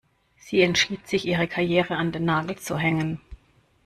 Sie 0.35 0.61
entschied 0.61 1.07
sich, 1.07 1.27
ihre 1.27 1.47
Karriere 1.47 1.95
an 1.95 2.11
den 2.11 2.25
Nagel 2.25 2.57
zu 2.57 2.75
hängen. 2.75 3.21